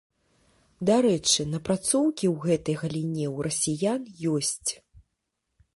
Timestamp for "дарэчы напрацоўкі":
0.89-2.25